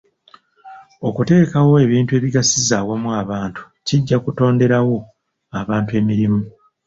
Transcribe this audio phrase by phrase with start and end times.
[1.07, 4.97] Okuteekawo ebintu ebigasiza awamu abantu kijja kutonderawo
[5.59, 6.41] abantu emirimu.